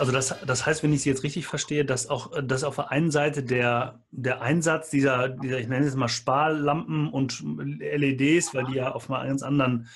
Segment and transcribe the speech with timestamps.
[0.00, 2.90] Also das, das heißt, wenn ich Sie jetzt richtig verstehe, dass auch dass auf der
[2.90, 8.64] einen Seite der, der Einsatz dieser, dieser, ich nenne es mal Sparlampen und LEDs, weil
[8.64, 9.88] die ja auf einer ganz anderen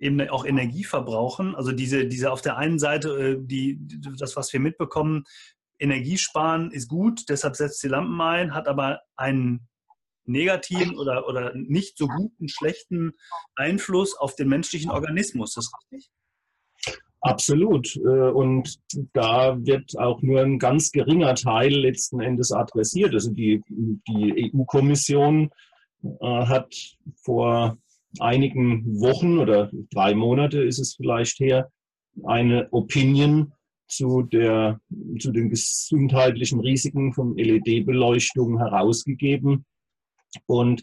[0.00, 1.54] Ebene auch Energie verbrauchen.
[1.54, 3.78] Also diese, diese auf der einen Seite, äh, die,
[4.18, 5.22] das, was wir mitbekommen,
[5.78, 9.68] Energiesparen ist gut, deshalb setzt die Lampen ein, hat aber einen
[10.24, 13.12] negativen oder, oder nicht so guten, schlechten
[13.54, 15.50] Einfluss auf den menschlichen Organismus.
[15.50, 16.10] Ist das richtig?
[17.22, 17.96] Absolut.
[17.96, 18.80] Äh, und
[19.12, 23.14] da wird auch nur ein ganz geringer Teil letzten Endes adressiert.
[23.14, 25.50] Also die, die EU-Kommission
[26.02, 26.74] äh, hat
[27.22, 27.78] vor
[28.18, 31.70] einigen Wochen oder drei Monate ist es vielleicht her,
[32.24, 33.52] eine Opinion
[33.86, 34.80] zu, der,
[35.20, 39.64] zu den gesundheitlichen Risiken von LED-Beleuchtung herausgegeben.
[40.46, 40.82] Und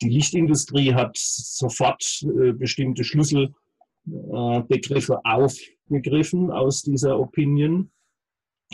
[0.00, 3.52] die Lichtindustrie hat sofort äh, bestimmte Schlüssel
[4.68, 7.90] Begriffe aufgegriffen aus dieser Opinion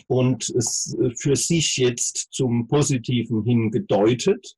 [0.09, 4.57] und es äh, für sich jetzt zum Positiven hin gedeutet,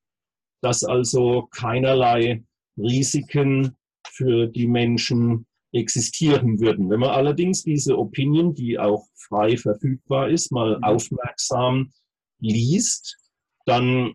[0.61, 2.43] dass also keinerlei
[2.77, 3.75] Risiken
[4.09, 6.89] für die Menschen existieren würden.
[6.89, 10.83] Wenn man allerdings diese Opinion, die auch frei verfügbar ist, mal mhm.
[10.83, 11.91] aufmerksam
[12.39, 13.17] liest,
[13.65, 14.13] dann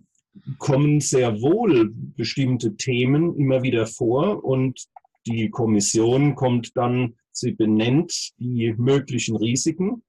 [0.58, 4.86] kommen sehr wohl bestimmte Themen immer wieder vor und
[5.27, 10.03] die Kommission kommt dann, sie benennt die möglichen Risiken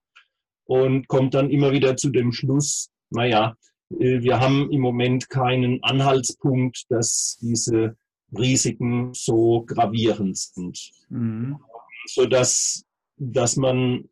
[0.66, 3.56] und kommt dann immer wieder zu dem Schluss, naja,
[4.00, 7.96] äh, wir haben im Moment keinen Anhaltspunkt, dass diese
[8.36, 10.92] Risiken so gravierend sind.
[11.10, 11.60] Mhm.
[12.08, 12.86] Sodass
[13.18, 14.10] dass man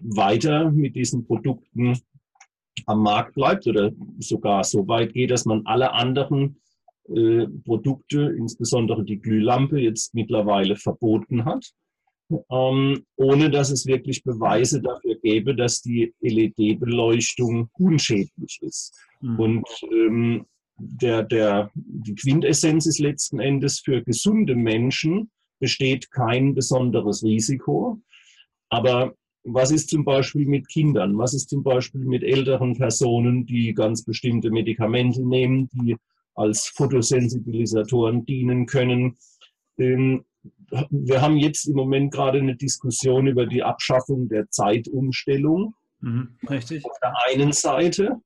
[0.00, 1.98] weiter mit diesen Produkten
[2.86, 6.60] am Markt bleibt oder sogar so weit geht, dass man alle anderen
[7.08, 11.72] äh, Produkte, insbesondere die Glühlampe, jetzt mittlerweile verboten hat,
[12.50, 18.98] ähm, ohne dass es wirklich Beweise dafür gäbe, dass die LED-Beleuchtung unschädlich ist.
[19.20, 19.38] Mhm.
[19.38, 20.46] Und ähm,
[20.76, 25.30] der, der, die Quintessenz ist letzten Endes, für gesunde Menschen
[25.60, 28.00] besteht kein besonderes Risiko.
[28.70, 29.14] Aber
[29.44, 31.18] was ist zum Beispiel mit Kindern?
[31.18, 35.96] Was ist zum Beispiel mit älteren Personen, die ganz bestimmte Medikamente nehmen, die
[36.34, 39.16] als Fotosensibilisatoren dienen können.
[39.78, 40.24] Ähm,
[40.90, 45.74] wir haben jetzt im Moment gerade eine Diskussion über die Abschaffung der Zeitumstellung.
[46.00, 46.84] Mhm, richtig.
[46.84, 48.20] Auf der einen Seite.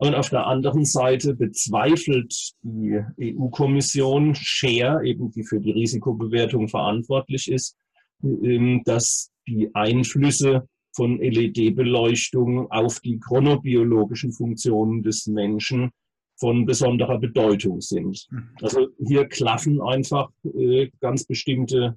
[0.00, 7.50] Und auf der anderen Seite bezweifelt die EU-Kommission, Share, eben die für die Risikobewertung verantwortlich
[7.50, 7.76] ist,
[8.22, 15.90] ähm, dass die Einflüsse von LED-Beleuchtung auf die chronobiologischen Funktionen des Menschen
[16.38, 18.26] von besonderer Bedeutung sind.
[18.30, 18.48] Mhm.
[18.62, 21.96] Also hier klaffen einfach äh, ganz bestimmte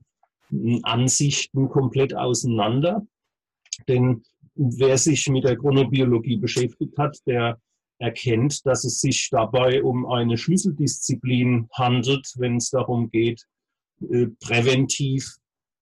[0.50, 3.06] hm, Ansichten komplett auseinander.
[3.88, 4.24] Denn
[4.56, 7.60] wer sich mit der Chronobiologie beschäftigt hat, der
[8.00, 13.46] erkennt, dass es sich dabei um eine Schlüsseldisziplin handelt, wenn es darum geht,
[14.10, 15.36] äh, präventiv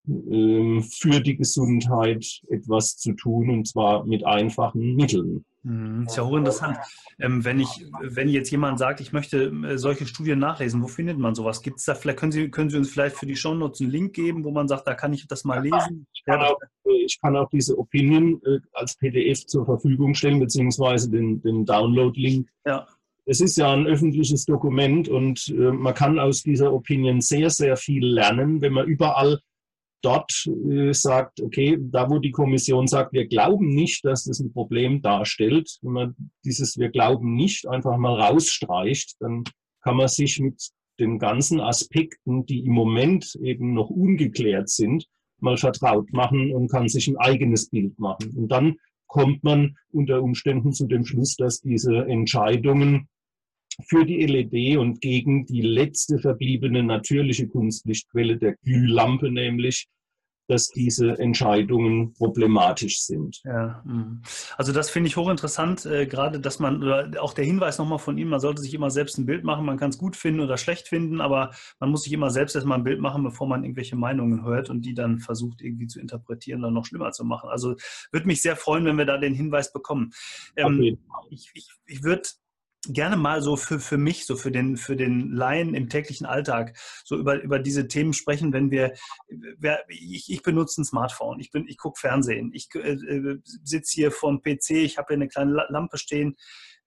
[0.07, 5.45] ähm, für die Gesundheit etwas zu tun, und zwar mit einfachen Mitteln.
[5.63, 6.77] Mhm, ist ja hochinteressant.
[7.19, 11.17] Ähm, wenn, ich, wenn jetzt jemand sagt, ich möchte äh, solche Studien nachlesen, wo findet
[11.17, 11.61] man sowas?
[11.61, 14.13] Gibt es da vielleicht, können Sie, können Sie uns vielleicht für die Shownotes einen Link
[14.13, 16.07] geben, wo man sagt, da kann ich das mal lesen?
[16.13, 20.39] Ich kann auch, äh, ich kann auch diese Opinion äh, als PDF zur Verfügung stellen,
[20.39, 22.47] beziehungsweise den, den Download-Link.
[22.65, 22.87] Ja.
[23.25, 27.75] Es ist ja ein öffentliches Dokument und äh, man kann aus dieser Opinion sehr, sehr
[27.75, 29.39] viel lernen, wenn man überall
[30.01, 30.31] dort
[30.69, 35.01] äh, sagt, okay, da wo die Kommission sagt, wir glauben nicht, dass das ein Problem
[35.01, 36.15] darstellt, wenn man
[36.45, 39.43] dieses wir glauben nicht einfach mal rausstreicht, dann
[39.81, 45.05] kann man sich mit den ganzen Aspekten, die im Moment eben noch ungeklärt sind,
[45.39, 48.33] mal vertraut machen und kann sich ein eigenes Bild machen.
[48.35, 48.75] Und dann
[49.07, 53.07] kommt man unter Umständen zu dem Schluss, dass diese Entscheidungen
[53.87, 59.87] für die LED und gegen die letzte verbliebene natürliche Kunstlichtquelle der Glühlampe nämlich,
[60.49, 63.39] dass diese Entscheidungen problematisch sind.
[63.45, 64.23] Ja, mhm.
[64.57, 68.17] also das finde ich hochinteressant, äh, gerade dass man, oder auch der Hinweis nochmal von
[68.17, 70.57] ihm, man sollte sich immer selbst ein Bild machen, man kann es gut finden oder
[70.57, 73.95] schlecht finden, aber man muss sich immer selbst erstmal ein Bild machen, bevor man irgendwelche
[73.95, 77.49] Meinungen hört und die dann versucht irgendwie zu interpretieren oder noch schlimmer zu machen.
[77.49, 77.75] Also
[78.11, 80.09] würde mich sehr freuen, wenn wir da den Hinweis bekommen.
[80.55, 80.97] Ähm,
[81.29, 82.23] ich ich, ich würde
[82.87, 86.77] gerne mal so für, für mich, so für den, für den Laien im täglichen Alltag,
[87.03, 88.93] so über, über diese Themen sprechen, wenn wir,
[89.57, 94.11] wer, ich, ich benutze ein Smartphone, ich, ich gucke Fernsehen, ich äh, äh sitze hier
[94.11, 96.37] vorm PC, ich habe hier eine kleine Lampe stehen.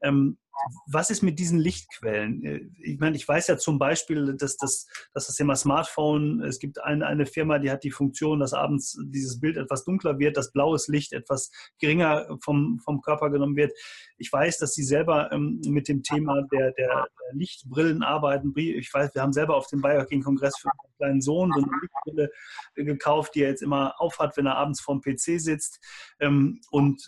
[0.03, 0.39] Ähm,
[0.87, 2.45] was ist mit diesen Lichtquellen?
[2.45, 6.59] Äh, ich meine, ich weiß ja zum Beispiel, dass das, dass das Thema Smartphone, es
[6.59, 10.37] gibt eine, eine Firma, die hat die Funktion, dass abends dieses Bild etwas dunkler wird,
[10.37, 11.51] dass blaues Licht etwas
[11.81, 13.73] geringer vom, vom Körper genommen wird.
[14.19, 18.53] Ich weiß, dass Sie selber ähm, mit dem Thema der, der, Lichtbrillen arbeiten.
[18.57, 22.31] Ich weiß, wir haben selber auf dem Biohacking-Kongress für meinen kleinen Sohn so eine Lichtbrille
[22.75, 25.81] gekauft, die er jetzt immer aufhat, wenn er abends vorm PC sitzt.
[26.21, 27.03] Ähm, und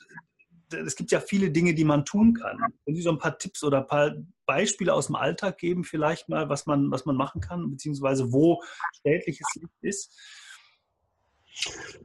[0.80, 2.58] es gibt ja viele Dinge, die man tun kann.
[2.58, 4.14] Können Sie so ein paar Tipps oder ein paar
[4.46, 8.62] Beispiele aus dem Alltag geben, vielleicht mal, was man, was man machen kann, beziehungsweise wo
[9.02, 10.18] schädliches Licht ist?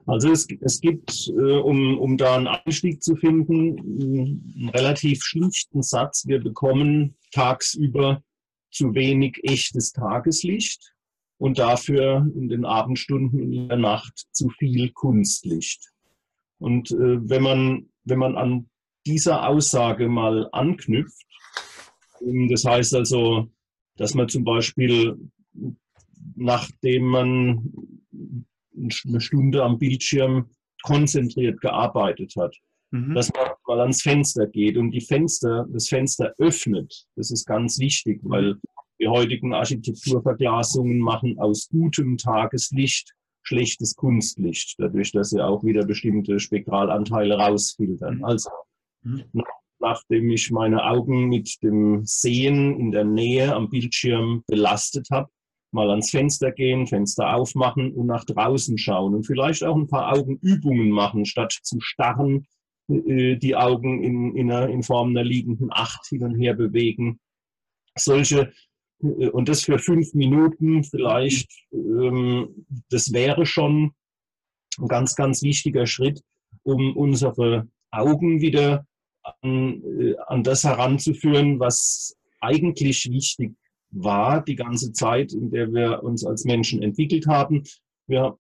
[0.06, 5.81] Also es, es gibt, äh, um, um da einen Einstieg zu finden, einen relativ schlichten
[5.81, 6.27] Satz.
[6.27, 8.24] Wir bekommen tagsüber
[8.71, 10.94] zu wenig echtes Tageslicht
[11.38, 15.89] und dafür in den Abendstunden in der Nacht zu viel Kunstlicht.
[16.60, 18.69] Und äh, wenn man wenn man an
[19.06, 21.25] dieser Aussage mal anknüpft,
[22.22, 23.50] ähm, das heißt also,
[23.98, 25.18] dass man zum Beispiel,
[26.36, 27.74] nachdem man
[29.06, 30.50] eine Stunde am Bildschirm
[30.84, 32.56] konzentriert gearbeitet hat,
[32.92, 33.13] mhm.
[33.13, 37.06] dass man mal ans Fenster geht und die Fenster, das Fenster öffnet.
[37.16, 38.56] Das ist ganz wichtig, weil
[39.02, 43.13] die heutigen Architekturverglasungen machen aus gutem Tageslicht
[43.44, 48.18] schlechtes Kunstlicht, dadurch, dass sie auch wieder bestimmte Spektralanteile rausfiltern.
[48.18, 48.26] Mhm.
[48.26, 48.50] Also,
[49.04, 49.24] mhm.
[49.80, 55.30] nachdem ich meine Augen mit dem Sehen in der Nähe am Bildschirm belastet habe,
[55.72, 60.14] mal ans Fenster gehen, Fenster aufmachen und nach draußen schauen und vielleicht auch ein paar
[60.14, 62.48] Augenübungen machen, statt zu starren,
[62.90, 67.20] äh, die Augen in, in, einer, in Form einer liegenden Acht hin und her bewegen.
[67.96, 68.52] Solche
[69.01, 73.92] und das für fünf Minuten vielleicht, ähm, das wäre schon
[74.78, 76.22] ein ganz, ganz wichtiger Schritt,
[76.63, 78.86] um unsere Augen wieder
[79.42, 83.54] an, äh, an das heranzuführen, was eigentlich wichtig
[83.92, 87.63] war die ganze Zeit, in der wir uns als Menschen entwickelt haben.
[88.07, 88.38] Wir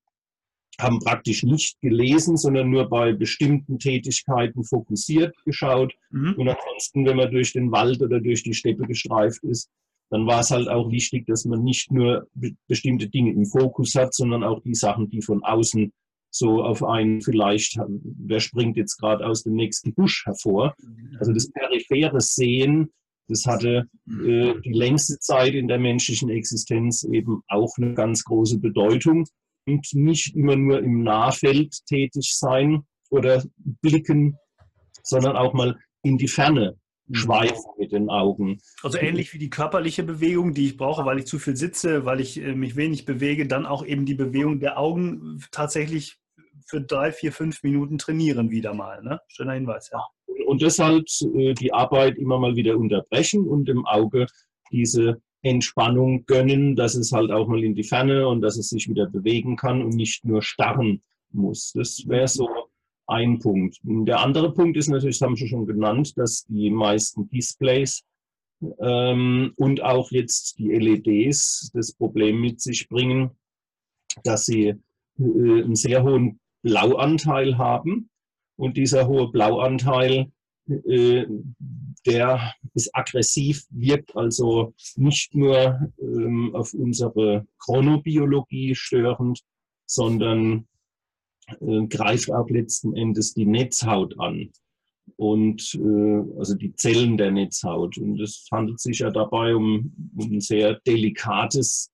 [0.79, 5.93] haben praktisch nicht gelesen, sondern nur bei bestimmten Tätigkeiten fokussiert geschaut.
[6.11, 6.35] Mhm.
[6.37, 9.69] Und ansonsten, wenn man durch den Wald oder durch die Steppe gestreift ist,
[10.09, 12.27] dann war es halt auch wichtig, dass man nicht nur
[12.67, 15.91] bestimmte Dinge im Fokus hat, sondern auch die Sachen, die von außen
[16.31, 20.75] so auf einen vielleicht, wer springt jetzt gerade aus dem nächsten Busch hervor.
[21.19, 22.91] Also das periphere Sehen,
[23.27, 28.59] das hatte äh, die längste Zeit in der menschlichen Existenz eben auch eine ganz große
[28.59, 29.25] Bedeutung
[29.67, 33.43] und nicht immer nur im Nahfeld tätig sein oder
[33.81, 34.37] blicken,
[35.03, 36.78] sondern auch mal in die Ferne
[37.11, 38.59] schweifen mit den Augen.
[38.83, 42.19] Also ähnlich wie die körperliche Bewegung, die ich brauche, weil ich zu viel sitze, weil
[42.19, 46.19] ich äh, mich wenig bewege, dann auch eben die Bewegung der Augen tatsächlich
[46.67, 49.01] für drei, vier, fünf Minuten trainieren wieder mal.
[49.01, 49.19] Ne?
[49.27, 50.05] Schöner Hinweis, ja.
[50.45, 54.27] Und deshalb äh, die Arbeit immer mal wieder unterbrechen und dem Auge
[54.71, 58.87] diese Entspannung gönnen, dass es halt auch mal in die Ferne und dass es sich
[58.89, 61.01] wieder bewegen kann und nicht nur starren
[61.31, 61.71] muss.
[61.73, 62.49] Das wäre so
[63.09, 63.79] ein Punkt.
[63.83, 68.03] Der andere Punkt ist natürlich, das haben Sie schon genannt, dass die meisten Displays
[68.79, 73.31] ähm, und auch jetzt die LEDs das Problem mit sich bringen,
[74.23, 74.73] dass sie äh,
[75.17, 78.09] einen sehr hohen Blauanteil haben.
[78.57, 80.31] Und dieser hohe Blauanteil,
[80.67, 81.25] äh,
[82.05, 89.41] der ist aggressiv, wirkt also nicht nur ähm, auf unsere Chronobiologie störend,
[89.85, 90.67] sondern
[91.61, 94.51] äh, greift auch letzten Endes die Netzhaut an
[95.17, 97.97] und äh, also die Zellen der Netzhaut.
[97.97, 101.91] Und es handelt sich ja dabei um, um ein sehr delikates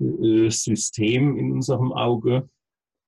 [0.00, 2.48] äh, System in unserem Auge.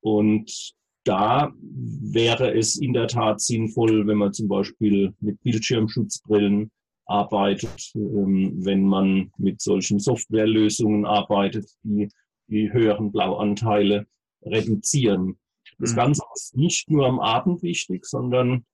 [0.01, 6.71] Und da wäre es in der Tat sinnvoll, wenn man zum Beispiel mit Bildschirmschutzbrillen
[7.07, 12.09] arbeitet, ähm, wenn man mit solchen Softwarelösungen arbeitet, die
[12.51, 14.07] die höheren Blauanteile
[14.43, 15.39] reduzieren.
[15.81, 15.97] Das mhm.
[15.97, 18.65] Ganze ist nicht nur am Abend wichtig, sondern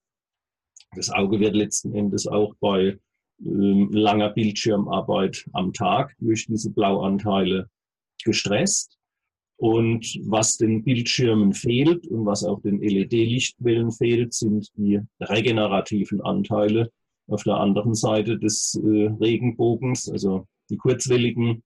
[0.94, 2.98] das Auge wird letzten Endes auch bei
[3.40, 7.70] ähm, langer Bildschirmarbeit am Tag durch diese Blauanteile
[8.24, 8.98] gestresst.
[9.58, 16.90] Und was den Bildschirmen fehlt und was auch den LED-Lichtquellen fehlt, sind die regenerativen Anteile
[17.28, 20.10] auf der anderen Seite des äh, Regenbogens.
[20.10, 21.62] Also die kurzwelligen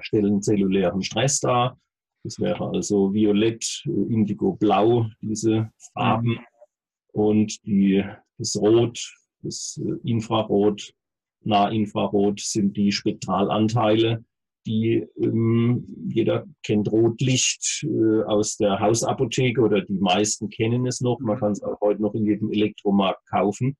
[0.00, 1.78] stellen zellulären Stress dar
[2.22, 6.38] das wäre also Violett, Indigo, Blau, diese Farben.
[7.12, 8.04] Und die,
[8.38, 9.00] das Rot,
[9.42, 10.92] das äh, Infrarot,
[11.42, 14.24] Nahinfrarot sind die Spektralanteile,
[14.66, 21.18] die ähm, jeder kennt Rotlicht äh, aus der Hausapotheke oder die meisten kennen es noch.
[21.20, 23.76] Man kann es auch heute noch in jedem Elektromarkt kaufen.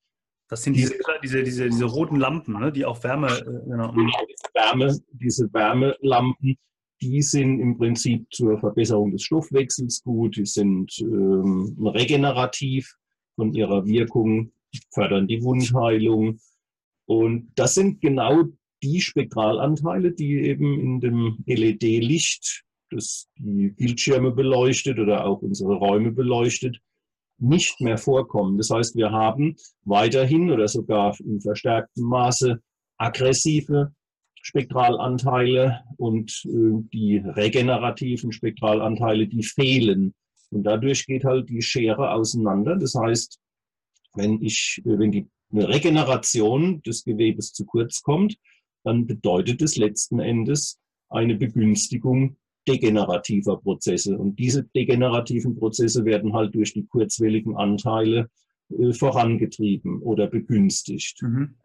[0.48, 3.28] Das sind diese, diese, diese, diese roten Lampen, ne, die auch Wärme.
[3.28, 3.92] Äh, genau.
[3.92, 4.18] genau
[4.54, 6.56] Wärme, diese Wärmelampen,
[7.02, 12.94] die sind im Prinzip zur Verbesserung des Stoffwechsels gut, die sind ähm, regenerativ
[13.36, 14.52] von ihrer Wirkung,
[14.92, 16.38] fördern die Wundheilung.
[17.06, 18.44] Und das sind genau
[18.82, 26.12] die Spektralanteile, die eben in dem LED-Licht, das die Bildschirme beleuchtet oder auch unsere Räume
[26.12, 26.80] beleuchtet,
[27.38, 28.58] nicht mehr vorkommen.
[28.58, 32.60] Das heißt, wir haben weiterhin oder sogar in verstärktem Maße
[32.98, 33.92] aggressive
[34.42, 40.14] Spektralanteile und äh, die regenerativen Spektralanteile, die fehlen.
[40.50, 42.76] Und dadurch geht halt die Schere auseinander.
[42.76, 43.38] Das heißt,
[44.14, 48.36] wenn ich, äh, wenn die Regeneration des Gewebes zu kurz kommt,
[48.84, 50.78] dann bedeutet es letzten Endes
[51.08, 54.18] eine Begünstigung degenerativer Prozesse.
[54.18, 58.30] Und diese degenerativen Prozesse werden halt durch die kurzwelligen Anteile
[58.70, 61.22] äh, vorangetrieben oder begünstigt.
[61.22, 61.56] Mhm.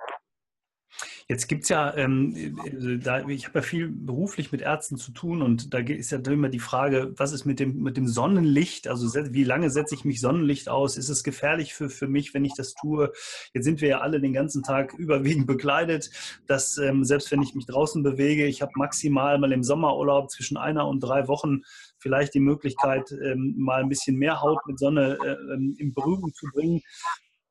[1.27, 5.11] Jetzt gibt es ja, ähm, also da, ich habe ja viel beruflich mit Ärzten zu
[5.11, 8.87] tun und da ist ja immer die Frage, was ist mit dem, mit dem Sonnenlicht?
[8.87, 10.97] Also wie lange setze ich mich Sonnenlicht aus?
[10.97, 13.11] Ist es gefährlich für, für mich, wenn ich das tue?
[13.55, 16.11] Jetzt sind wir ja alle den ganzen Tag überwiegend bekleidet,
[16.45, 20.57] dass ähm, selbst wenn ich mich draußen bewege, ich habe maximal mal im Sommerurlaub zwischen
[20.57, 21.61] einer und drei Wochen
[21.97, 26.35] vielleicht die Möglichkeit, ähm, mal ein bisschen mehr Haut mit Sonne äh, ähm, in Berührung
[26.35, 26.83] zu bringen.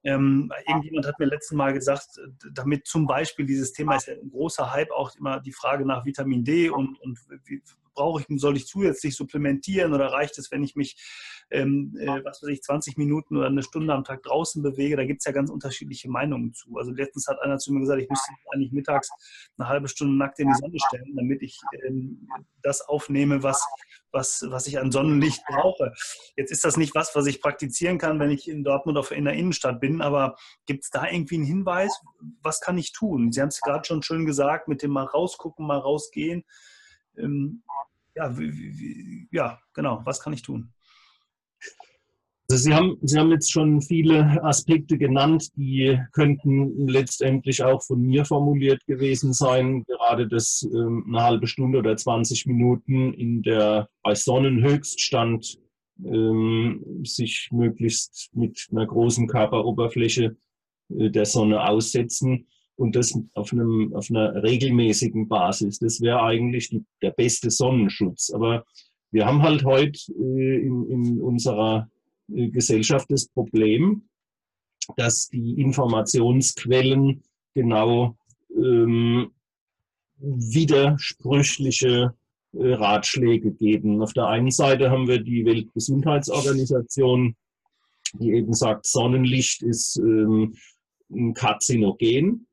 [0.05, 2.21] Ähm, irgendjemand hat mir letzten Mal gesagt,
[2.53, 6.05] damit zum Beispiel dieses Thema ist ja ein großer Hype, auch immer die Frage nach
[6.05, 7.63] Vitamin D und, und wie
[7.95, 10.97] brauche ich, soll ich zusätzlich supplementieren oder reicht es, wenn ich mich,
[11.51, 14.97] ähm, äh, was weiß ich, 20 Minuten oder eine Stunde am Tag draußen bewege?
[14.97, 16.77] Da gibt es ja ganz unterschiedliche Meinungen zu.
[16.77, 19.11] Also letztens hat einer zu mir gesagt, ich müsste eigentlich mittags
[19.59, 22.29] eine halbe Stunde nackt in die Sonne stellen, damit ich ähm,
[22.63, 23.65] das aufnehme, was
[24.15, 25.93] was, was ich an Sonnenlicht brauche.
[26.37, 29.25] Jetzt ist das nicht was, was ich praktizieren kann, wenn ich in Dortmund auf, in
[29.25, 30.37] der Innenstadt bin, aber
[30.67, 32.01] gibt es da irgendwie einen Hinweis?
[32.43, 33.33] Was kann ich tun?
[33.33, 36.45] Sie haben es gerade schon schön gesagt, mit dem mal rausgucken, mal rausgehen.
[37.19, 37.63] Ähm,
[38.15, 40.73] ja, wie, wie, ja, genau, was kann ich tun?
[42.51, 48.03] Also Sie haben, Sie haben jetzt schon viele Aspekte genannt, die könnten letztendlich auch von
[48.03, 49.83] mir formuliert gewesen sein.
[49.85, 55.59] Gerade das ähm, eine halbe Stunde oder 20 Minuten in der bei Sonnenhöchststand
[56.05, 60.37] ähm, sich möglichst mit einer großen Körperoberfläche
[60.91, 65.79] äh, der Sonne aussetzen und das auf, einem, auf einer regelmäßigen Basis.
[65.79, 68.31] Das wäre eigentlich die, der beste Sonnenschutz.
[68.31, 68.65] Aber
[69.11, 71.89] wir haben halt heute äh, in, in unserer
[72.33, 74.09] äh, Gesellschaft das Problem,
[74.97, 77.23] dass die Informationsquellen
[77.55, 78.17] genau
[78.57, 79.31] ähm,
[80.19, 82.15] widersprüchliche
[82.53, 84.03] äh, Ratschläge geben.
[84.03, 87.37] Auf der einen Seite haben wir die Weltgesundheitsorganisation,
[88.15, 90.55] die eben sagt, Sonnenlicht ist ähm,
[91.11, 92.47] ein Karzinogen.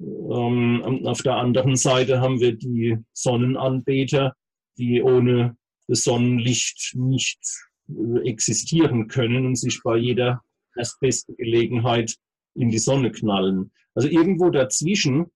[0.00, 4.34] Ähm, auf der anderen Seite haben wir die Sonnenanbeter,
[4.76, 7.40] die ohne das Sonnenlicht nicht
[7.88, 10.42] äh, existieren können und sich bei jeder
[10.76, 12.16] erstbesten Gelegenheit
[12.54, 13.70] in die Sonne knallen.
[13.94, 15.26] Also irgendwo dazwischen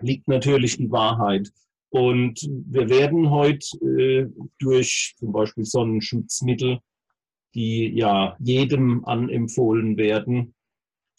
[0.00, 1.50] liegt natürlich die Wahrheit.
[1.90, 4.26] Und wir werden heute äh,
[4.58, 6.80] durch zum Beispiel Sonnenschutzmittel,
[7.54, 10.54] die ja jedem anempfohlen werden,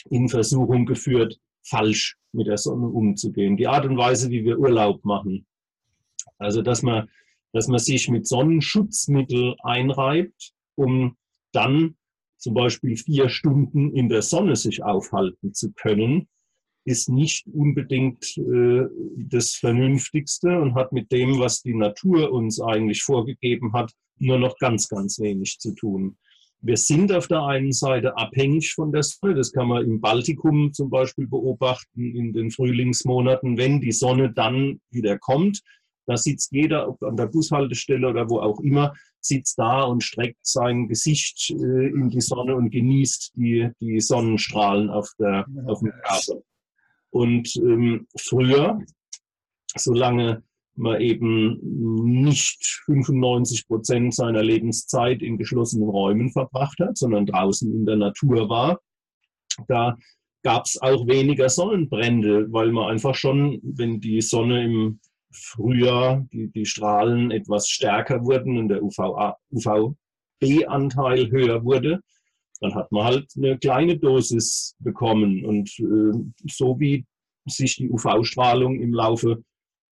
[0.10, 3.58] in Versuchung geführt, falsch mit der Sonne umzugehen.
[3.58, 5.46] Die Art und Weise, wie wir Urlaub machen.
[6.38, 7.10] Also, dass man
[7.54, 11.18] dass man sich mit Sonnenschutzmittel einreibt, um
[11.54, 11.96] dann
[12.38, 16.28] zum Beispiel vier Stunden in der Sonne sich aufhalten zu können,
[16.86, 18.86] ist nicht unbedingt äh,
[19.18, 24.58] das Vernünftigste und hat mit dem, was die Natur uns eigentlich vorgegeben hat, nur noch
[24.58, 26.18] ganz, ganz wenig zu tun.
[26.62, 29.36] Wir sind auf der einen Seite abhängig von der Sonne.
[29.36, 33.58] Das kann man im Baltikum zum Beispiel beobachten in den Frühlingsmonaten.
[33.58, 35.62] Wenn die Sonne dann wieder kommt,
[36.08, 40.40] da sitzt jeder, ob an der Bushaltestelle oder wo auch immer, sitzt da und streckt
[40.42, 45.92] sein Gesicht äh, in die Sonne und genießt die, die Sonnenstrahlen auf, der, auf dem
[45.92, 46.42] Körper.
[47.10, 48.80] Und ähm, früher,
[49.76, 50.44] solange
[50.78, 51.60] man eben
[52.24, 58.48] nicht 95 Prozent seiner Lebenszeit in geschlossenen Räumen verbracht hat, sondern draußen in der Natur
[58.50, 58.80] war,
[59.68, 59.98] da
[60.44, 65.00] gab es auch weniger Sonnenbrände, weil man einfach schon, wenn die Sonne im
[65.32, 72.00] früher die, die Strahlen etwas stärker wurden und der UVB-Anteil höher wurde,
[72.62, 75.44] dann hat man halt eine kleine Dosis bekommen.
[75.46, 76.14] Und äh,
[76.50, 77.06] so wie
[77.46, 79.44] sich die UV-Strahlung im Laufe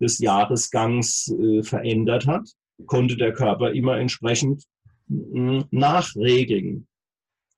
[0.06, 2.48] des Jahresgangs äh, verändert hat,
[2.86, 4.64] konnte der Körper immer entsprechend
[5.10, 6.88] äh, nachregeln.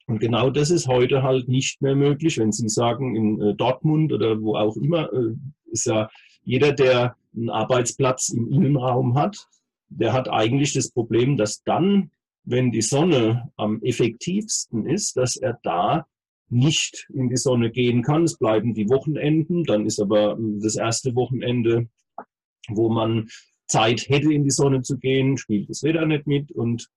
[0.08, 2.38] Und genau das ist heute halt nicht mehr möglich.
[2.38, 5.34] Wenn Sie sagen, in äh, Dortmund oder wo auch immer, äh,
[5.72, 6.10] ist ja
[6.44, 9.48] jeder, der einen Arbeitsplatz im Innenraum hat,
[9.90, 12.12] der hat eigentlich das Problem, dass dann,
[12.46, 16.06] wenn die Sonne am effektivsten ist, dass er da
[16.50, 18.24] nicht in die Sonne gehen kann.
[18.24, 21.90] Es bleiben die Wochenenden, dann ist aber das erste Wochenende,
[22.70, 23.28] wo man
[23.68, 26.52] Zeit hätte, in die Sonne zu gehen, spielt das Wetter nicht mit.
[26.52, 26.88] Und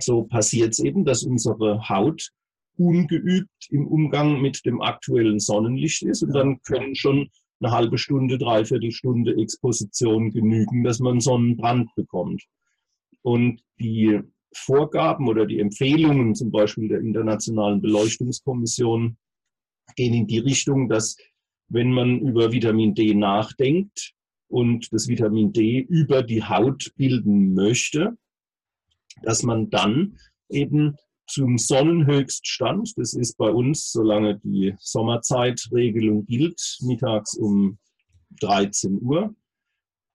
[0.00, 2.30] so passiert es eben, dass unsere Haut
[2.76, 6.22] ungeübt im Umgang mit dem aktuellen Sonnenlicht ist.
[6.22, 7.28] Und dann können schon
[7.60, 12.42] eine halbe Stunde, dreiviertel Stunde Exposition genügen, dass man Sonnenbrand bekommt.
[13.22, 14.20] Und die
[14.54, 19.16] Vorgaben oder die Empfehlungen zum Beispiel der Internationalen Beleuchtungskommission
[19.96, 21.16] gehen in die Richtung, dass
[21.68, 24.12] wenn man über Vitamin D nachdenkt
[24.52, 28.18] und das Vitamin D über die Haut bilden möchte,
[29.22, 30.18] dass man dann
[30.50, 37.78] eben zum Sonnenhöchststand, das ist bei uns, solange die Sommerzeitregelung gilt, mittags um
[38.40, 39.34] 13 Uhr,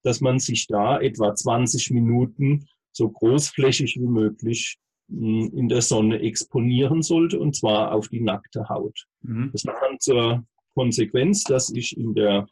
[0.04, 4.78] dass man sich da etwa 20 Minuten so großflächig wie möglich
[5.10, 9.08] hm, in der Sonne exponieren sollte, und zwar auf die nackte Haut.
[9.22, 9.50] Mhm.
[9.52, 12.48] Das hat dann zur Konsequenz, dass ich in der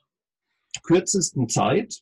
[0.82, 2.02] kürzesten Zeit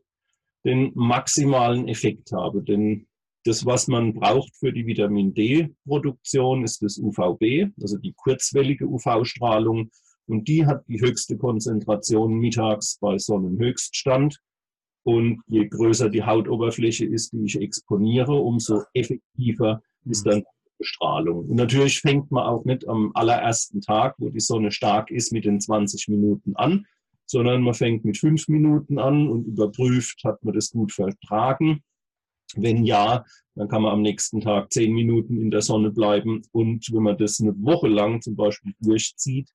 [0.65, 2.63] den maximalen Effekt habe.
[2.63, 3.07] Denn
[3.45, 9.91] das, was man braucht für die Vitamin D-Produktion, ist das UVB, also die kurzwellige UV-Strahlung.
[10.25, 14.39] Und die hat die höchste Konzentration mittags bei Sonnenhöchststand.
[15.03, 21.49] Und je größer die Hautoberfläche ist, die ich exponiere, umso effektiver ist dann die Bestrahlung.
[21.49, 25.43] Und natürlich fängt man auch nicht am allerersten Tag, wo die Sonne stark ist, mit
[25.43, 26.85] den 20 Minuten an,
[27.33, 31.83] sondern man fängt mit fünf Minuten an und überprüft, hat man das gut vertragen.
[32.55, 33.25] Wenn ja,
[33.55, 36.43] dann kann man am nächsten Tag zehn Minuten in der Sonne bleiben.
[36.51, 39.49] Und wenn man das eine Woche lang zum Beispiel durchzieht,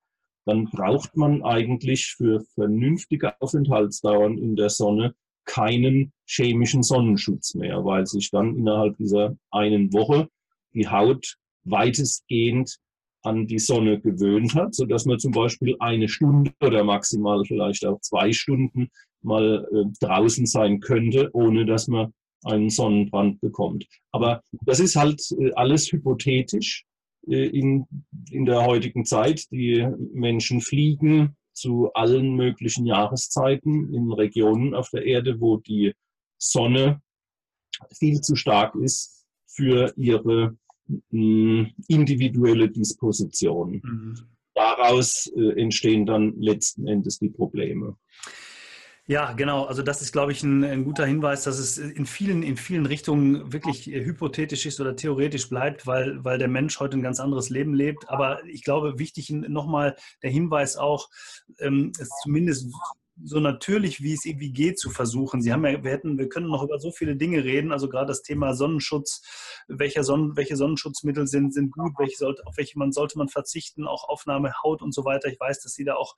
[0.44, 8.06] dann braucht man eigentlich für vernünftige Aufenthaltsdauern in der Sonne keinen chemischen Sonnenschutz mehr, weil
[8.06, 10.28] sich dann innerhalb dieser einen Woche
[10.74, 12.76] die Haut weitestgehend
[13.22, 18.00] an die Sonne gewöhnt hat, sodass man zum Beispiel eine Stunde oder maximal vielleicht auch
[18.00, 18.88] zwei Stunden
[19.22, 22.12] mal äh, draußen sein könnte, ohne dass man
[22.44, 23.86] einen Sonnenbrand bekommt.
[24.12, 26.84] Aber das ist halt äh, alles hypothetisch
[27.26, 27.86] äh, in,
[28.30, 29.50] in der heutigen Zeit.
[29.50, 35.92] Die Menschen fliegen zu allen möglichen Jahreszeiten in Regionen auf der Erde, wo die
[36.38, 37.02] Sonne
[37.92, 40.56] viel zu stark ist für ihre
[41.10, 43.80] individuelle Disposition.
[43.82, 44.18] Mhm.
[44.54, 47.96] Daraus äh, entstehen dann letzten Endes die Probleme.
[49.08, 49.64] Ja, genau.
[49.64, 52.84] Also das ist, glaube ich, ein, ein, guter Hinweis, dass es in vielen, in vielen
[52.84, 57.18] Richtungen wirklich äh, hypothetisch ist oder theoretisch bleibt, weil, weil der Mensch heute ein ganz
[57.18, 58.10] anderes Leben lebt.
[58.10, 61.08] Aber ich glaube, wichtig nochmal der Hinweis auch,
[61.58, 62.70] ähm, es zumindest
[63.24, 65.42] so natürlich, wie es irgendwie geht, zu versuchen.
[65.42, 68.08] Sie haben ja, wir hätten, wir können noch über so viele Dinge reden, also gerade
[68.08, 69.22] das Thema Sonnenschutz,
[69.68, 73.86] welche, Sonnen, welche Sonnenschutzmittel sind, sind gut, welche sollte, auf welche man sollte man verzichten,
[73.86, 75.28] auch Aufnahme Haut und so weiter.
[75.28, 76.16] Ich weiß, dass Sie da auch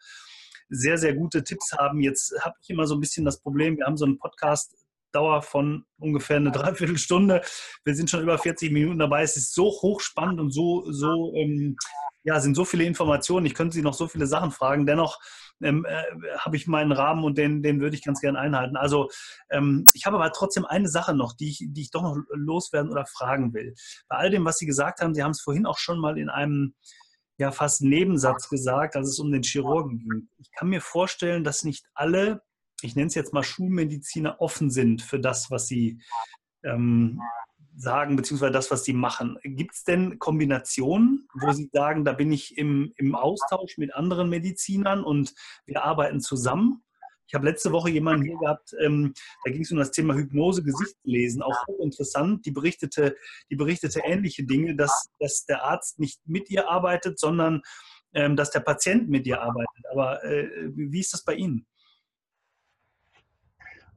[0.69, 2.01] sehr, sehr gute Tipps haben.
[2.01, 4.75] Jetzt habe ich immer so ein bisschen das Problem, wir haben so einen Podcast,
[5.13, 7.43] Dauer von ungefähr eine Dreiviertelstunde.
[7.85, 9.23] Wir sind schon über 40 Minuten dabei.
[9.23, 11.77] Es ist so hochspannend und so, so ähm,
[12.23, 13.47] ja, sind so viele Informationen.
[13.47, 14.87] Ich könnte Sie noch so viele Sachen fragen.
[14.87, 15.19] Dennoch
[15.63, 16.03] ähm, äh,
[16.39, 18.77] habe ich meinen Rahmen und den, den würde ich ganz gerne einhalten.
[18.77, 19.09] Also
[19.51, 22.91] ähm, ich habe aber trotzdem eine Sache noch, die ich, die ich doch noch loswerden
[22.91, 23.75] oder fragen will.
[24.09, 26.29] Bei all dem, was Sie gesagt haben, Sie haben es vorhin auch schon mal in
[26.29, 26.75] einem
[27.39, 30.29] ja fast Nebensatz gesagt, als es um den Chirurgen ging.
[30.39, 32.43] Ich kann mir vorstellen, dass nicht alle,
[32.83, 36.01] ich nenne es jetzt mal Schulmediziner, offen sind für das, was sie
[36.63, 37.21] ähm,
[37.77, 39.39] sagen, beziehungsweise das, was sie machen.
[39.43, 44.29] Gibt es denn Kombinationen, wo Sie sagen, da bin ich im, im Austausch mit anderen
[44.29, 45.35] Medizinern und
[45.67, 46.83] wir arbeiten zusammen?
[47.27, 49.15] Ich habe letzte Woche jemanden hier gehabt, ähm,
[49.45, 52.45] da ging es um das Thema Hypnose, Gesichtslesen, auch interessant.
[52.45, 53.17] Die berichtete,
[53.51, 57.63] die berichtete ähnliche Dinge, dass, dass der Arzt nicht mit ihr arbeitet, sondern
[58.15, 59.87] ähm, dass der Patient mit ihr arbeitet.
[59.93, 61.67] Aber äh, wie ist das bei Ihnen?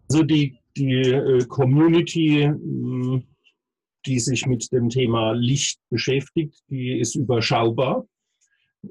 [0.09, 3.23] Also die, die äh, Community, hm,
[4.05, 8.05] die sich mit dem Thema Licht beschäftigt, die ist überschaubar.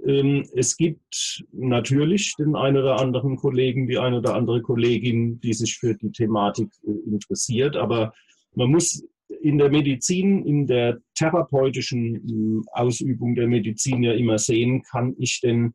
[0.06, 5.52] Ähm, es gibt natürlich den einen oder anderen Kollegen, die eine oder andere Kollegin, die
[5.52, 8.12] sich für die Thematik äh, interessiert, aber
[8.54, 9.04] man muss
[9.42, 15.40] in der Medizin, in der therapeutischen ähm, Ausübung der Medizin ja immer sehen, kann ich
[15.40, 15.74] denn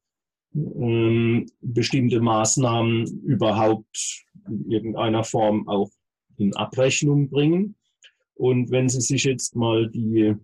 [0.58, 5.90] ähm, bestimmte Maßnahmen überhaupt in irgendeiner Form auch
[6.38, 7.76] in Abrechnung bringen.
[8.36, 10.36] Und wenn Sie sich jetzt mal die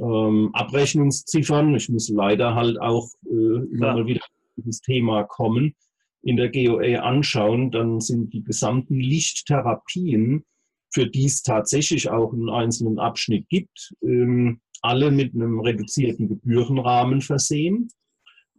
[0.00, 1.74] ähm, Abrechnungsziffern.
[1.74, 4.20] Ich muss leider halt auch äh, immer mal wieder
[4.56, 5.74] dieses Thema kommen,
[6.22, 10.44] in der GOA anschauen, dann sind die gesamten Lichttherapien,
[10.90, 17.20] für die es tatsächlich auch einen einzelnen Abschnitt gibt, ähm, alle mit einem reduzierten Gebührenrahmen
[17.20, 17.88] versehen.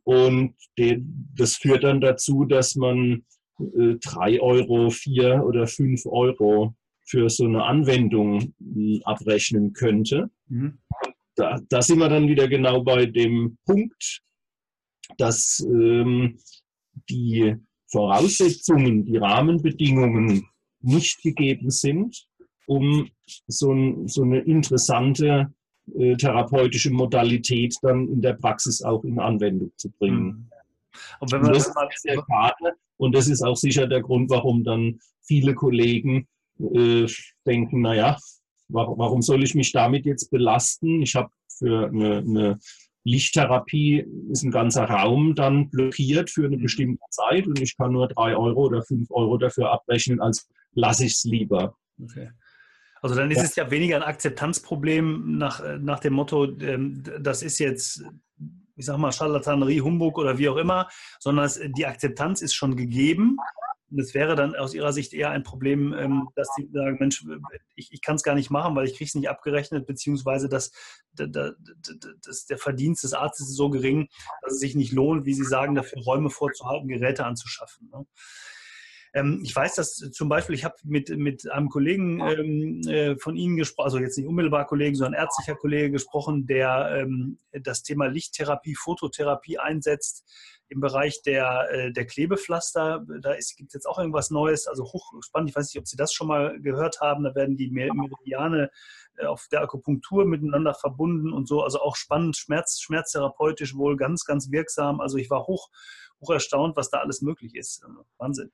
[0.10, 0.56] Und
[1.36, 3.26] das führt dann dazu, dass man
[3.60, 6.74] äh, drei Euro, vier oder fünf Euro
[7.06, 10.32] für so eine Anwendung hm, abrechnen könnte.
[10.48, 10.80] Mhm.
[11.36, 14.22] Da, da, sind wir dann wieder genau bei dem Punkt,
[15.20, 16.40] dass ähm,
[17.08, 17.56] die
[17.92, 20.48] Voraussetzungen, die Rahmenbedingungen
[20.82, 22.26] nicht gegeben sind,
[22.66, 23.12] um
[23.46, 25.54] so, ein, so eine interessante
[25.98, 30.24] äh, therapeutische Modalität dann in der Praxis auch in Anwendung zu bringen.
[30.24, 30.50] Mhm.
[31.20, 35.00] Und, und das ist sehr schade und das ist auch sicher der Grund, warum dann
[35.22, 36.28] viele Kollegen
[36.60, 37.08] äh,
[37.46, 38.18] denken, naja,
[38.68, 41.02] warum soll ich mich damit jetzt belasten?
[41.02, 42.60] Ich habe für eine, eine
[43.04, 46.64] Lichttherapie ist ein ganzer Raum dann blockiert für eine mhm.
[46.64, 51.06] bestimmte Zeit und ich kann nur drei Euro oder fünf Euro dafür abrechnen, als lasse
[51.06, 51.76] ich es lieber.
[52.02, 52.30] Okay.
[53.02, 53.44] Also dann ist ja.
[53.44, 58.04] es ja weniger ein Akzeptanzproblem nach, nach dem Motto, ähm, das ist jetzt,
[58.76, 63.38] ich sag mal, Charlatanerie, Humbug oder wie auch immer, sondern die Akzeptanz ist schon gegeben
[63.92, 67.26] und es wäre dann aus Ihrer Sicht eher ein Problem, ähm, dass Sie sagen, Mensch,
[67.76, 70.72] ich, ich kann es gar nicht machen, weil ich kriege es nicht abgerechnet, beziehungsweise dass,
[71.14, 71.56] dass,
[72.50, 74.10] der Verdienst des Arztes ist so gering,
[74.42, 77.90] dass es sich nicht lohnt, wie Sie sagen, dafür Räume vorzuhalten, Geräte anzuschaffen.
[77.92, 78.06] Ne?
[79.14, 83.36] Ähm, ich weiß, dass zum Beispiel, ich habe mit, mit einem Kollegen ähm, äh, von
[83.36, 88.08] Ihnen gesprochen, also jetzt nicht unmittelbar Kollegen, sondern ärztlicher Kollege gesprochen, der ähm, das Thema
[88.08, 90.26] Lichttherapie, Phototherapie einsetzt
[90.70, 95.50] im Bereich der, äh, der Klebepflaster, da gibt es jetzt auch irgendwas Neues, also hochspannend.
[95.50, 97.24] Ich weiß nicht, ob Sie das schon mal gehört haben.
[97.24, 98.70] Da werden die Meridiane
[99.18, 101.64] äh, auf der Akupunktur miteinander verbunden und so.
[101.64, 105.02] Also auch spannend, Schmerz, schmerztherapeutisch wohl ganz, ganz wirksam.
[105.02, 105.70] Also ich war hoch,
[106.22, 107.84] hoch erstaunt, was da alles möglich ist.
[108.18, 108.52] Wahnsinn.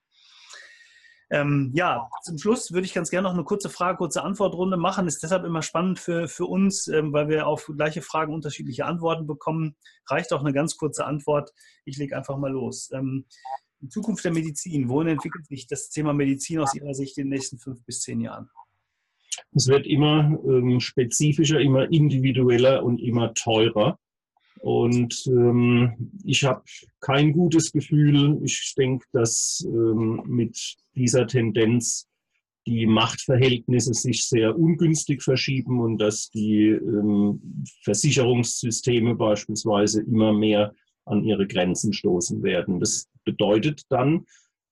[1.32, 5.08] Ähm, ja, zum Schluss würde ich ganz gerne noch eine kurze Frage, kurze Antwortrunde machen.
[5.08, 9.26] Ist deshalb immer spannend für, für uns, ähm, weil wir auf gleiche Fragen unterschiedliche Antworten
[9.26, 9.76] bekommen.
[10.08, 11.52] Reicht auch eine ganz kurze Antwort.
[11.84, 12.92] Ich lege einfach mal los.
[12.94, 13.26] Ähm,
[13.82, 17.34] die Zukunft der Medizin, wohin entwickelt sich das Thema Medizin aus Ihrer Sicht in den
[17.34, 18.50] nächsten fünf bis zehn Jahren?
[19.54, 24.00] Es wird immer ähm, spezifischer, immer individueller und immer teurer.
[24.60, 26.64] Und ähm, ich habe
[27.00, 28.40] kein gutes Gefühl.
[28.44, 30.58] Ich denke, dass ähm, mit
[30.96, 32.08] dieser Tendenz
[32.68, 40.74] die Machtverhältnisse sich sehr ungünstig verschieben und dass die ähm, Versicherungssysteme beispielsweise immer mehr
[41.06, 42.80] an ihre Grenzen stoßen werden.
[42.80, 44.26] Das bedeutet dann,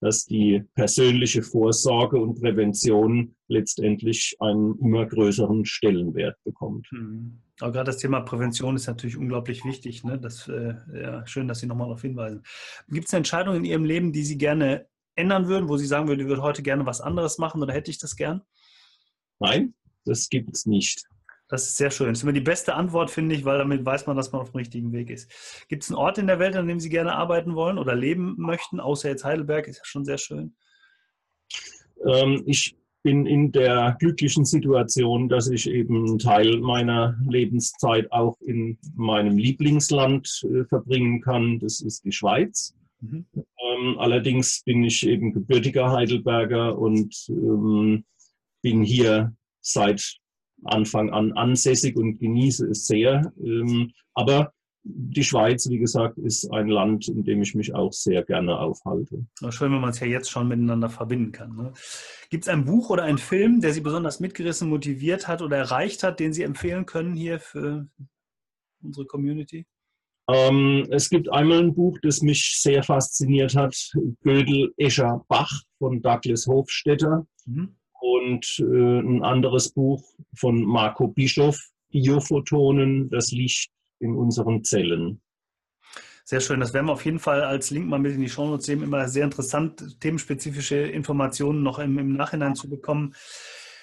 [0.04, 6.86] dass die persönliche Vorsorge und Prävention letztendlich einen immer größeren Stellenwert bekommt.
[6.92, 7.38] Mhm.
[7.60, 10.04] Aber gerade das Thema Prävention ist natürlich unglaublich wichtig.
[10.04, 10.18] Ne?
[10.18, 12.42] Das, äh, ja, schön, dass Sie nochmal darauf hinweisen.
[12.90, 16.20] Gibt es Entscheidungen in Ihrem Leben, die Sie gerne ändern würden, wo Sie sagen würden,
[16.20, 18.42] ich würde heute gerne was anderes machen oder hätte ich das gern?
[19.38, 19.72] Nein,
[20.04, 21.06] das gibt es nicht.
[21.48, 22.08] Das ist sehr schön.
[22.08, 24.50] Das ist immer die beste Antwort, finde ich, weil damit weiß man, dass man auf
[24.50, 25.30] dem richtigen Weg ist.
[25.68, 28.34] Gibt es einen Ort in der Welt, an dem Sie gerne arbeiten wollen oder leben
[28.38, 30.56] möchten, außer jetzt Heidelberg, ist ja schon sehr schön.
[32.06, 38.40] Ähm, ich bin in der glücklichen Situation, dass ich eben einen Teil meiner Lebenszeit auch
[38.40, 41.58] in meinem Lieblingsland äh, verbringen kann.
[41.58, 42.74] Das ist die Schweiz.
[43.00, 43.26] Mhm.
[43.36, 48.04] Ähm, allerdings bin ich eben gebürtiger Heidelberger und ähm,
[48.62, 50.16] bin hier seit
[50.66, 53.32] Anfang an ansässig und genieße es sehr.
[53.42, 54.52] Ähm, aber
[54.84, 59.26] die Schweiz, wie gesagt, ist ein Land, in dem ich mich auch sehr gerne aufhalte.
[59.48, 61.56] Schön, wenn man es ja jetzt schon miteinander verbinden kann.
[61.56, 61.72] Ne?
[62.28, 66.02] Gibt es ein Buch oder einen Film, der Sie besonders mitgerissen, motiviert hat oder erreicht
[66.02, 67.88] hat, den Sie empfehlen können hier für
[68.82, 69.66] unsere Community?
[70.28, 73.74] Ähm, es gibt einmal ein Buch, das mich sehr fasziniert hat,
[74.22, 77.26] Gödel Escher Bach von Douglas Hofstetter.
[77.46, 81.58] Mhm und äh, ein anderes Buch von Marco Bischof,
[81.90, 85.22] Biophotonen, das Licht in unseren Zellen.
[86.24, 86.60] Sehr schön.
[86.60, 88.82] Das werden wir auf jeden Fall als Link mal mit in die Show Notes nehmen.
[88.82, 93.14] Immer sehr interessant, themenspezifische Informationen noch im, im Nachhinein zu bekommen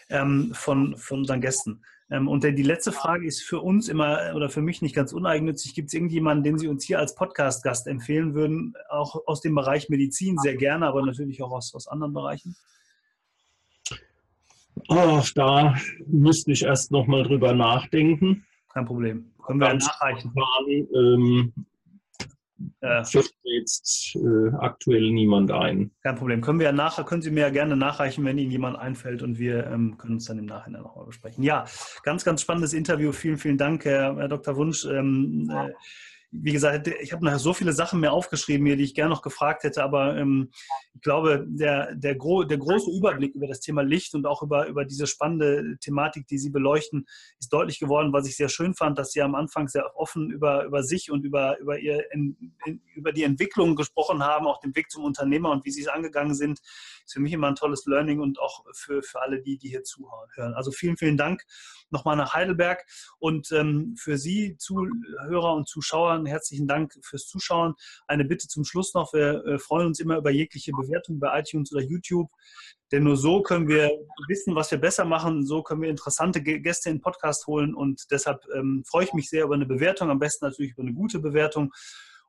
[0.10, 1.84] ähm, von, von unseren Gästen.
[2.12, 5.74] Ähm, und die letzte Frage ist für uns immer oder für mich nicht ganz uneigennützig.
[5.74, 9.90] Gibt es irgendjemanden, den Sie uns hier als Podcast-Gast empfehlen würden, auch aus dem Bereich
[9.90, 12.56] Medizin sehr gerne, aber natürlich auch aus, aus anderen Bereichen?
[14.88, 15.76] Oh, da
[16.08, 18.46] müsste ich erst noch mal drüber nachdenken.
[18.74, 19.32] Kein Problem.
[19.46, 20.32] Können wir Ganz nachreichen.
[20.32, 21.54] Spontan, ähm,
[22.82, 25.92] äh, fällt jetzt äh, aktuell niemand ein.
[26.04, 26.42] Kein Problem.
[26.42, 29.40] Können wir ja nachher, können Sie mir ja gerne nachreichen, wenn Ihnen jemand einfällt und
[29.40, 31.44] wir ähm, können uns dann im Nachhinein nochmal besprechen.
[31.44, 31.66] Ja,
[32.04, 33.12] ganz, ganz spannendes Interview.
[33.12, 34.56] Vielen, vielen Dank, Herr, Herr Dr.
[34.56, 34.86] Wunsch.
[34.86, 35.72] Ähm, äh,
[36.32, 39.22] wie gesagt, ich habe noch so viele Sachen mehr aufgeschrieben hier, die ich gerne noch
[39.22, 40.50] gefragt hätte, aber ähm,
[40.94, 44.68] ich glaube, der, der, gro der große Überblick über das Thema Licht und auch über,
[44.68, 47.06] über diese spannende Thematik, die Sie beleuchten,
[47.38, 50.64] ist deutlich geworden, was ich sehr schön fand, dass Sie am Anfang sehr offen über,
[50.64, 54.76] über sich und über, über, ihr, in, in, über die Entwicklung gesprochen haben, auch den
[54.76, 56.60] Weg zum Unternehmer und wie Sie es angegangen sind.
[57.06, 59.84] Ist für mich immer ein tolles Learning und auch für, für alle die, die hier
[59.84, 60.54] zuhören.
[60.54, 61.44] Also vielen, vielen Dank
[61.90, 62.86] nochmal nach Heidelberg
[63.20, 67.74] und ähm, für Sie, Zuhörer und Zuschauer, Zuhörern herzlichen Dank fürs Zuschauen.
[68.08, 69.14] Eine Bitte zum Schluss noch.
[69.14, 72.30] Wir äh, freuen uns immer über jegliche Bewertung bei iTunes oder YouTube.
[72.92, 73.90] Denn nur so können wir
[74.28, 75.46] wissen, was wir besser machen.
[75.46, 77.74] So können wir interessante Gäste in den Podcast holen.
[77.74, 80.10] Und deshalb ähm, freue ich mich sehr über eine Bewertung.
[80.10, 81.72] Am besten natürlich über eine gute Bewertung.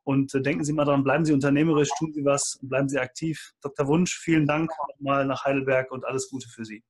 [0.05, 2.99] Und äh, denken Sie mal daran, bleiben Sie unternehmerisch, tun Sie was und bleiben Sie
[2.99, 3.53] aktiv.
[3.63, 3.87] Dr.
[3.87, 6.83] Wunsch, vielen Dank nochmal nach Heidelberg und alles Gute für Sie.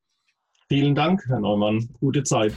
[0.68, 1.88] Vielen Dank, Herr Neumann.
[2.00, 2.54] Gute Zeit.